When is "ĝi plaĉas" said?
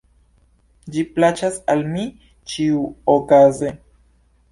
0.95-1.59